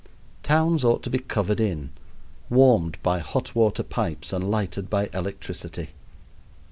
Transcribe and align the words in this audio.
Towns 0.41 0.83
ought 0.83 1.03
to 1.03 1.11
be 1.11 1.19
covered 1.19 1.59
in, 1.59 1.91
warmed 2.49 2.97
by 3.03 3.19
hot 3.19 3.53
water 3.53 3.83
pipes, 3.83 4.33
and 4.33 4.49
lighted 4.49 4.89
by 4.89 5.11
electricity. 5.13 5.89